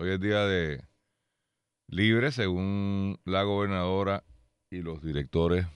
[0.00, 0.82] Hoy es día de
[1.86, 4.24] libre, según la gobernadora
[4.70, 5.66] y los directores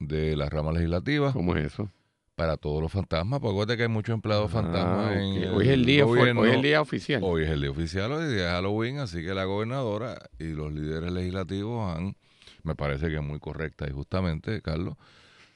[0.00, 1.32] de la rama legislativa.
[1.32, 1.88] ¿Cómo es eso?
[2.34, 5.54] Para todos los fantasmas, porque acuérdate que hay muchos empleados Ah, fantasmas en.
[5.54, 6.40] Hoy es el día, gobierno.
[6.40, 7.20] hoy es el día oficial.
[7.22, 10.48] Hoy es el día oficial, hoy es día de Halloween, así que la gobernadora y
[10.48, 12.16] los líderes legislativos han,
[12.64, 14.96] me parece que muy correcta y justamente, Carlos,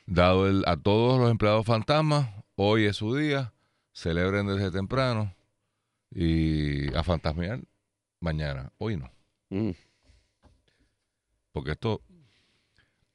[0.06, 3.52] dado el, a todos los empleados fantasmas, hoy es su día,
[3.92, 5.34] celebren desde temprano
[6.14, 7.60] y a fantasmear
[8.22, 9.10] mañana, hoy no,
[9.50, 9.70] Mm.
[11.52, 12.00] porque esto,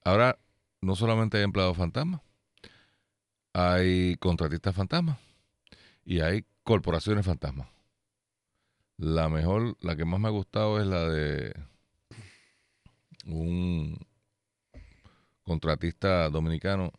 [0.04, 0.38] ahora
[0.82, 2.22] no solamente hay empleados fantasmas,
[3.54, 5.18] hay contratistas fantasmas
[6.06, 7.68] y hay corporaciones fantasmas.
[8.98, 11.56] La mejor, la que más me ha gustado es la de
[13.26, 13.98] un
[15.44, 16.92] contratista dominicano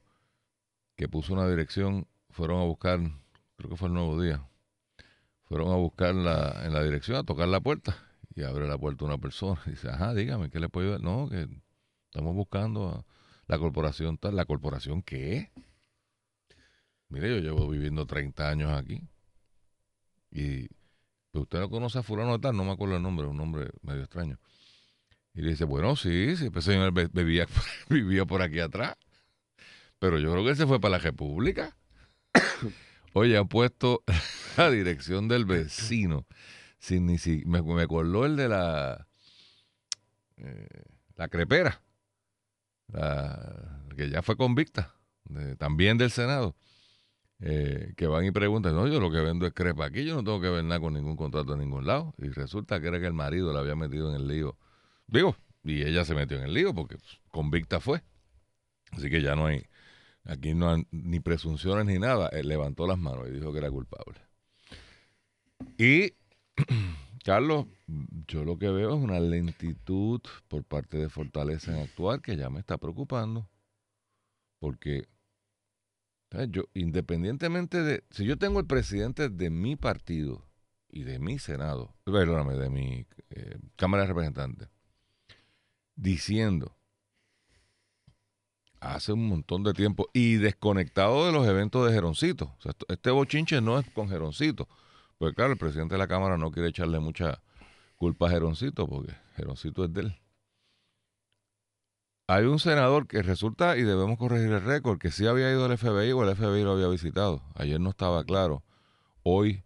[0.97, 2.99] que puso una dirección, fueron a buscar,
[3.57, 4.43] creo que fue el nuevo día,
[5.45, 7.97] fueron a buscar la, en la dirección, a tocar la puerta,
[8.39, 11.01] y abre la puerta una persona, y dice, ajá, dígame, ¿qué le puedo ayudar?
[11.03, 11.49] No, que
[12.05, 13.05] estamos buscando a
[13.49, 15.51] la corporación tal, ¿la corporación qué?
[17.09, 19.03] Mire, yo llevo viviendo 30 años aquí,
[20.31, 20.69] y
[21.33, 23.71] pues, usted no conoce a fulano de tal, no me acuerdo el nombre, un nombre
[23.83, 24.39] medio extraño.
[25.35, 27.47] Y le dice, bueno, sí, sí, pues señor be- vivía,
[27.89, 28.95] vivía por aquí atrás.
[29.99, 31.77] Pero yo creo que él se fue para la República.
[33.15, 34.05] Oye, han puesto
[34.57, 36.25] la dirección del vecino.
[36.79, 39.09] Sin ni si, me, me acordó el de la
[40.37, 40.69] eh,
[41.17, 41.83] la crepera,
[43.97, 44.95] que ya fue convicta,
[45.59, 46.55] también del Senado,
[47.41, 50.25] eh, que van y preguntan, no, yo lo que vendo es crepa aquí, yo no
[50.25, 52.15] tengo que ver nada con ningún contrato en ningún lado.
[52.19, 54.57] Y resulta que era que el marido la había metido en el lío.
[55.07, 58.03] Digo, y ella se metió en el lío porque pues, convicta fue.
[58.93, 59.67] Así que ya no hay,
[60.25, 62.29] aquí no ni presunciones ni nada.
[62.29, 64.21] Él levantó las manos y dijo que era culpable.
[65.77, 66.15] Y,
[67.25, 67.67] Carlos,
[68.27, 72.51] yo lo que veo es una lentitud por parte de Fortaleza en actuar que ya
[72.51, 73.49] me está preocupando.
[74.59, 75.09] Porque,
[76.49, 80.45] yo, independientemente de, si yo tengo el presidente de mi partido
[80.89, 84.69] y de mi Senado, perdóname, de mi eh, Cámara de Representantes,
[85.95, 86.75] diciendo
[88.81, 92.57] hace un montón de tiempo y desconectado de los eventos de Geroncito.
[92.89, 94.69] Este bochinche no es con Geroncito.
[95.19, 97.43] Pues claro, el presidente de la Cámara no quiere echarle mucha
[97.97, 100.21] culpa a Geroncito porque Geroncito es de él.
[102.29, 105.77] Hay un senador que resulta, y debemos corregir el récord, que sí había ido al
[105.79, 107.43] FBI o el FBI lo había visitado.
[107.55, 108.63] Ayer no estaba claro.
[109.23, 109.65] Hoy,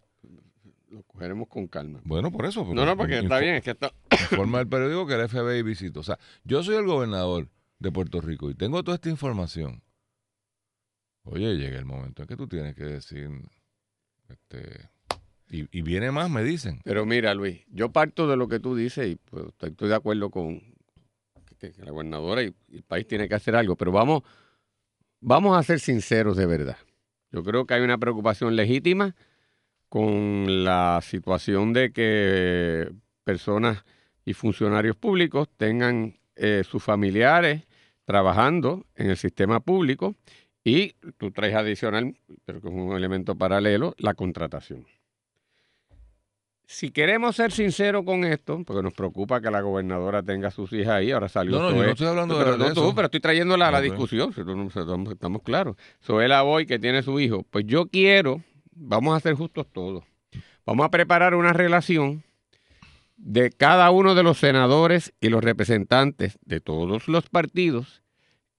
[0.89, 1.99] Lo cogeremos con calma.
[2.05, 2.65] bueno, por eso.
[2.73, 3.91] No, no, porque está bien, es que está...
[4.11, 5.99] informa el periódico que el FBI visitó.
[5.99, 7.49] O sea, yo soy el gobernador
[7.79, 9.83] de Puerto Rico y tengo toda esta información.
[11.23, 13.29] Oye, llega el momento en que tú tienes que decir,
[14.29, 14.89] este,
[15.49, 16.81] y, y viene más, me dicen.
[16.83, 20.29] Pero mira, Luis, yo parto de lo que tú dices y pues, estoy, de acuerdo
[20.29, 20.61] con
[21.77, 24.23] la gobernadora y, y el país tiene que hacer algo, pero vamos,
[25.21, 26.77] vamos a ser sinceros de verdad.
[27.31, 29.15] Yo creo que hay una preocupación legítima
[29.89, 32.91] con la situación de que
[33.23, 33.85] personas
[34.25, 37.67] y funcionarios públicos tengan eh, sus familiares
[38.05, 40.15] trabajando en el sistema público
[40.63, 42.15] y tú traes adicional,
[42.45, 44.85] pero que es un elemento paralelo, la contratación.
[46.65, 50.71] Si queremos ser sinceros con esto, porque nos preocupa que la gobernadora tenga a sus
[50.73, 52.81] hijas ahí, ahora salió No, no, yo no estoy hablando de, pero, de no tú,
[52.85, 52.95] eso.
[52.95, 53.83] pero estoy trayéndola a la Ok.
[53.83, 55.75] discusión, no- estamos, estamos claros.
[56.01, 58.41] Zoela Boy, que tiene su hijo, pues yo quiero,
[58.71, 60.03] vamos a ser justos todos,
[60.65, 62.23] vamos a preparar una relación
[63.17, 68.01] de cada uno de los senadores y los representantes de todos los partidos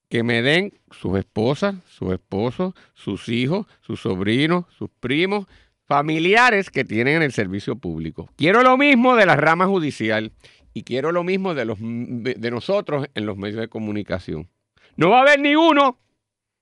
[0.09, 5.47] que me den sus esposas, sus esposos, sus hijos, sus sobrinos, sus primos,
[5.87, 8.29] familiares que tienen en el servicio público.
[8.37, 10.33] Quiero lo mismo de la rama judicial
[10.73, 14.49] y quiero lo mismo de, los, de nosotros en los medios de comunicación.
[14.97, 15.99] No va a haber ni uno,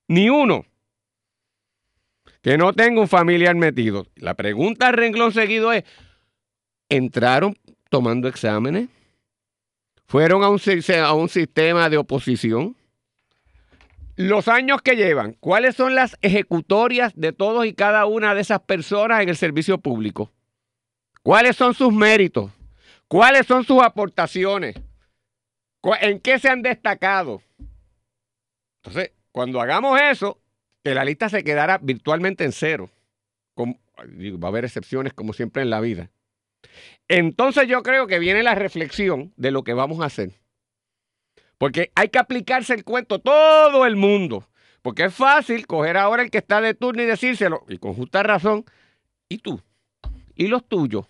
[0.07, 0.65] ni uno,
[2.41, 4.07] que no tenga un familiar metido.
[4.15, 5.83] La pregunta renglón seguido es,
[6.89, 7.57] ¿entraron
[7.89, 8.89] tomando exámenes?
[10.05, 12.75] ¿Fueron a un sistema de oposición?
[14.15, 18.59] Los años que llevan, ¿cuáles son las ejecutorias de todos y cada una de esas
[18.61, 20.31] personas en el servicio público?
[21.23, 22.51] ¿Cuáles son sus méritos?
[23.07, 24.75] ¿Cuáles son sus aportaciones?
[25.81, 27.41] ¿Cu- ¿En qué se han destacado?
[28.83, 30.39] Entonces, cuando hagamos eso,
[30.83, 32.89] que la lista se quedará virtualmente en cero.
[33.57, 36.09] Va a haber excepciones como siempre en la vida.
[37.07, 40.31] Entonces yo creo que viene la reflexión de lo que vamos a hacer.
[41.57, 44.47] Porque hay que aplicarse el cuento todo el mundo.
[44.81, 48.21] Porque es fácil coger ahora el que está de turno y decírselo, y con justa
[48.21, 48.65] razón,
[49.29, 49.61] ¿y tú?
[50.35, 51.05] ¿Y los tuyos?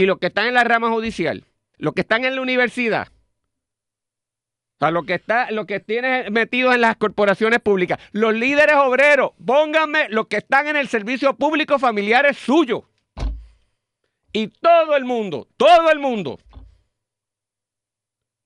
[0.00, 1.44] y los que están en la rama judicial,
[1.76, 6.74] los que están en la universidad, o sea, lo que está, lo que tiene metidos
[6.74, 11.78] en las corporaciones públicas, los líderes obreros, pónganme los que están en el servicio público
[11.78, 12.84] familiares suyos.
[14.32, 16.38] Y todo el mundo, todo el mundo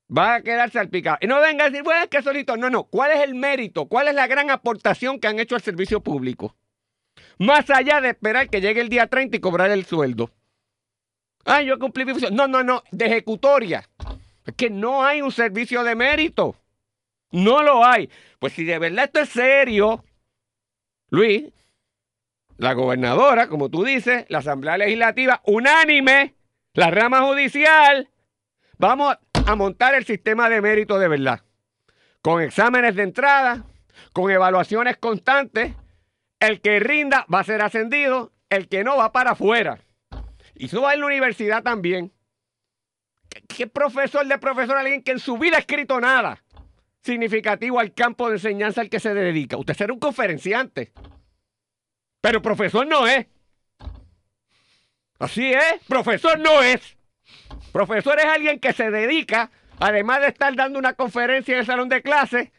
[0.08, 1.18] va a quedar salpicado.
[1.20, 2.56] Y no venga a decir, bueno, es que solito.
[2.56, 2.84] No, no.
[2.84, 3.86] ¿Cuál es el mérito?
[3.86, 6.54] ¿Cuál es la gran aportación que han hecho al servicio público?
[7.38, 10.30] Más allá de esperar que llegue el día 30 y cobrar el sueldo.
[11.44, 12.34] Ah, yo cumplí mi función.
[12.34, 12.82] No, no, no.
[12.90, 13.88] De ejecutoria.
[14.46, 16.56] Es que no hay un servicio de mérito.
[17.30, 18.08] No lo hay.
[18.38, 20.04] Pues si de verdad esto es serio,
[21.10, 21.52] Luis,
[22.56, 26.34] la gobernadora, como tú dices, la Asamblea Legislativa, unánime,
[26.74, 28.08] la rama judicial,
[28.78, 29.20] vamos a
[29.54, 31.42] montar el sistema de mérito de verdad.
[32.22, 33.64] Con exámenes de entrada,
[34.12, 35.74] con evaluaciones constantes.
[36.40, 39.78] El que rinda va a ser ascendido, el que no va para afuera.
[40.54, 42.12] Y eso va en la universidad también.
[43.48, 46.42] ¿Qué, profesor de profesor, alguien que en su vida ha escrito nada
[47.02, 49.56] significativo al campo de enseñanza al que se dedica?
[49.56, 50.92] Usted será un conferenciante.
[52.20, 53.26] Pero profesor no es.
[55.18, 56.96] Así es, profesor no es.
[57.74, 59.50] Profesor es alguien que se dedica,
[59.80, 62.52] además de estar dando una conferencia en el salón de clase,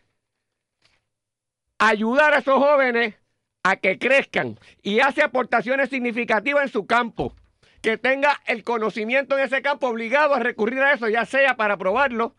[1.80, 3.16] a ayudar a esos jóvenes
[3.64, 7.34] a que crezcan y hace aportaciones significativas en su campo.
[7.82, 11.78] Que tenga el conocimiento en ese campo obligado a recurrir a eso, ya sea para
[11.78, 12.36] probarlo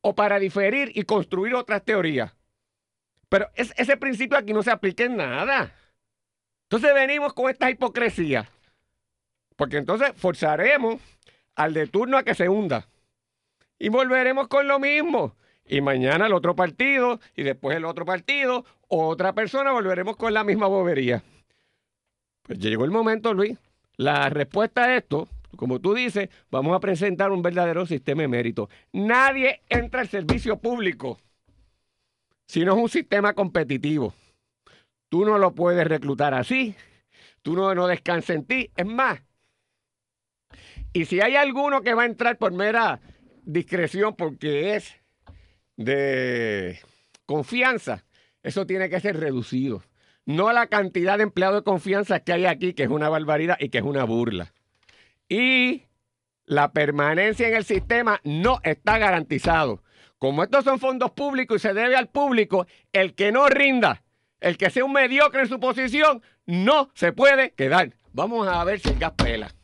[0.00, 2.34] o para diferir y construir otras teorías.
[3.28, 5.72] Pero ese principio aquí no se aplica en nada.
[6.64, 8.50] Entonces venimos con esta hipocresía.
[9.54, 11.00] Porque entonces forzaremos
[11.58, 12.88] al de turno a que se hunda.
[13.78, 15.36] Y volveremos con lo mismo.
[15.66, 20.44] Y mañana el otro partido, y después el otro partido, otra persona, volveremos con la
[20.44, 21.22] misma bobería.
[22.42, 23.58] Pues llegó el momento, Luis.
[23.96, 28.70] La respuesta a esto, como tú dices, vamos a presentar un verdadero sistema de mérito.
[28.92, 31.18] Nadie entra al servicio público
[32.46, 34.14] si no es un sistema competitivo.
[35.10, 36.74] Tú no lo puedes reclutar así.
[37.42, 38.70] Tú no, no descansas en ti.
[38.76, 39.20] Es más,
[40.92, 43.00] y si hay alguno que va a entrar por mera
[43.44, 44.94] discreción porque es
[45.76, 46.80] de
[47.26, 48.04] confianza,
[48.42, 49.82] eso tiene que ser reducido.
[50.24, 53.70] No la cantidad de empleados de confianza que hay aquí, que es una barbaridad y
[53.70, 54.52] que es una burla.
[55.28, 55.84] Y
[56.44, 59.82] la permanencia en el sistema no está garantizado.
[60.18, 64.02] Como estos son fondos públicos y se debe al público, el que no rinda,
[64.40, 67.94] el que sea un mediocre en su posición, no se puede quedar.
[68.12, 69.54] Vamos a ver si el gas pela.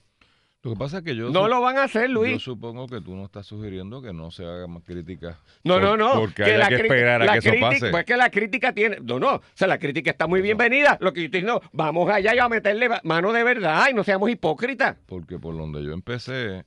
[0.64, 1.28] Lo que pasa es que yo...
[1.28, 2.32] No lo van a hacer, Luis.
[2.32, 5.38] Yo supongo que tú no estás sugiriendo que no se haga más crítica.
[5.62, 6.14] No, no, no.
[6.14, 7.90] Porque hay que esperar a que eso pase.
[7.90, 8.96] Pues que la crítica tiene...
[9.02, 9.34] No, no.
[9.34, 10.96] O sea, la crítica está muy bienvenida.
[11.02, 14.04] Lo que yo estoy diciendo, vamos allá y a meterle mano de verdad y no
[14.04, 14.96] seamos hipócritas.
[15.04, 16.64] Porque por donde yo empecé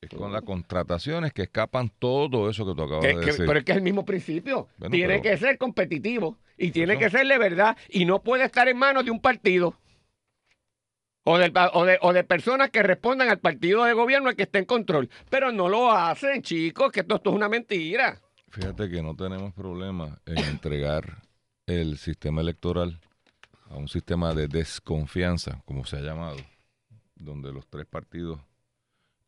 [0.00, 3.44] es con las contrataciones que escapan todo eso que tú acabas de decir.
[3.46, 4.66] pero es que es el mismo principio.
[4.90, 8.76] tiene que ser competitivo y tiene que ser de verdad y no puede estar en
[8.76, 9.76] manos de un partido.
[11.24, 11.52] O de,
[12.00, 15.10] o, de, personas que respondan al partido de gobierno que esté en control.
[15.28, 18.18] Pero no lo hacen, chicos, que esto, esto es una mentira.
[18.48, 21.22] Fíjate que no tenemos problema en entregar
[21.66, 22.98] el sistema electoral
[23.68, 26.38] a un sistema de desconfianza, como se ha llamado,
[27.14, 28.40] donde los tres partidos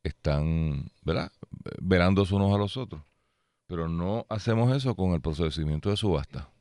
[0.02, 1.30] están, ¿verdad?,
[1.80, 3.02] verándose unos a los otros.
[3.66, 6.51] Pero no hacemos eso con el procedimiento de subasta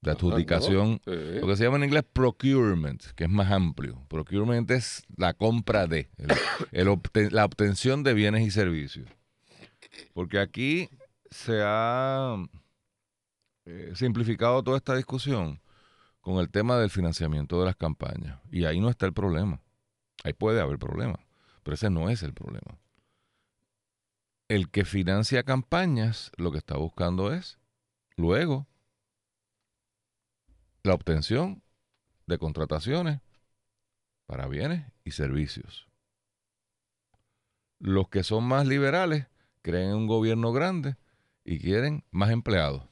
[0.00, 4.04] de adjudicación, lo que se llama en inglés procurement, que es más amplio.
[4.08, 6.08] Procurement es la compra de,
[7.30, 9.08] la obtención de bienes y servicios.
[10.14, 10.88] Porque aquí
[11.30, 12.36] se ha
[13.64, 15.60] eh, simplificado toda esta discusión
[16.20, 18.40] con el tema del financiamiento de las campañas.
[18.50, 19.60] Y ahí no está el problema.
[20.24, 21.18] Ahí puede haber problema,
[21.62, 22.78] pero ese no es el problema.
[24.48, 27.58] El que financia campañas lo que está buscando es
[28.16, 28.66] luego
[30.88, 31.62] la obtención
[32.26, 33.20] de contrataciones
[34.26, 35.86] para bienes y servicios.
[37.78, 39.26] Los que son más liberales
[39.62, 40.96] creen en un gobierno grande
[41.44, 42.82] y quieren más empleados.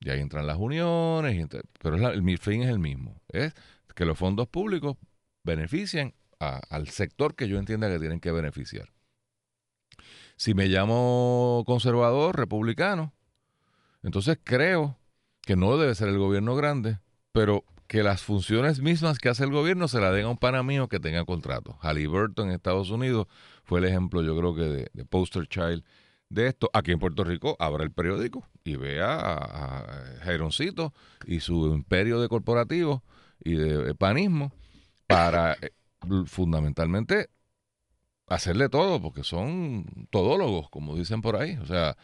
[0.00, 1.48] Y ahí entran las uniones,
[1.80, 3.22] pero el fin es el mismo.
[3.28, 3.54] Es
[3.94, 4.96] que los fondos públicos
[5.44, 8.92] beneficien al sector que yo entienda que tienen que beneficiar.
[10.36, 13.14] Si me llamo conservador, republicano,
[14.02, 14.98] entonces creo
[15.42, 16.98] que no debe ser el gobierno grande,
[17.34, 20.62] pero que las funciones mismas que hace el gobierno se la den a un pana
[20.62, 21.76] mío que tenga contrato.
[21.80, 23.26] Halliburton en Estados Unidos
[23.64, 25.84] fue el ejemplo, yo creo que de, poster child
[26.28, 26.70] de esto.
[26.72, 30.94] Aquí en Puerto Rico abra el periódico y vea a, Jaironcito
[31.26, 33.02] y su imperio de corporativo
[33.42, 34.52] y de panismo
[35.08, 35.72] para eh,
[36.26, 37.30] fundamentalmente
[38.28, 41.56] hacerle todo, porque son todólogos, como dicen por ahí.
[41.56, 41.96] O sea,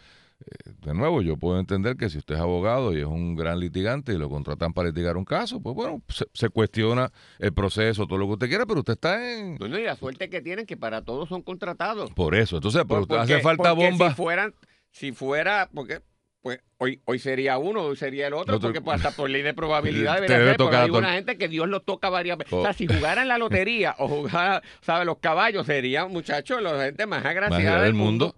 [0.80, 4.12] de nuevo, yo puedo entender que si usted es abogado y es un gran litigante
[4.12, 8.26] y lo contratan para litigar un caso, pues bueno, se, cuestiona el proceso, todo lo
[8.26, 9.56] que usted quiera, pero usted está en...
[9.56, 12.11] Bueno, y la suerte que tienen que para todos son contratados.
[12.12, 14.11] Por eso, entonces, pero usted hace falta bomba.
[14.11, 14.54] Si fueran,
[14.90, 16.00] si fuera, porque
[16.42, 19.52] pues hoy, hoy sería uno, hoy sería el otro, porque pues, hasta por ley de
[19.52, 22.52] probabilidad debería ser, hay una gente que Dios lo toca varias veces.
[22.52, 22.75] O sea, oh.
[22.75, 25.06] si jugara en la lotería o jugara, ¿sabes?
[25.06, 28.35] Los caballos serían, muchachos, la gente más agraciada del mundo.